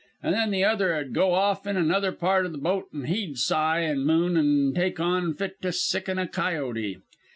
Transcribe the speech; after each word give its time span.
An' 0.23 0.31
then 0.31 0.49
the 0.49 0.63
other 0.65 0.95
'ud 0.95 1.13
go 1.13 1.33
off 1.35 1.67
in 1.67 1.77
another 1.77 2.11
part 2.11 2.47
o' 2.47 2.49
the 2.49 2.57
boat 2.57 2.87
an' 2.91 3.03
he'd 3.03 3.37
sigh 3.37 3.81
an' 3.81 4.03
moon 4.03 4.35
an' 4.35 4.73
take 4.73 4.99
on 4.99 5.35
fit 5.35 5.61
to 5.61 5.71
sicken 5.71 6.17
a 6.17 6.27
coyote. 6.27 6.97